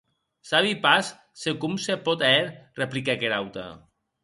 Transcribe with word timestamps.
Sabi 0.51 0.71
pas 0.85 1.11
se 1.41 1.53
com 1.65 1.75
se 1.85 1.99
pòt 2.09 2.21
hèr, 2.31 2.45
repliquèc 2.83 3.21
er 3.31 3.39
aute. 3.39 3.67